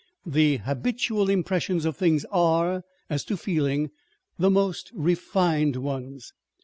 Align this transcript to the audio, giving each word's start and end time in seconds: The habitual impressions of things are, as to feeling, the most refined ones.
The 0.25 0.57
habitual 0.57 1.29
impressions 1.29 1.85
of 1.85 1.95
things 1.95 2.25
are, 2.31 2.81
as 3.07 3.23
to 3.25 3.37
feeling, 3.37 3.91
the 4.39 4.49
most 4.49 4.89
refined 4.95 5.75
ones. 5.75 6.33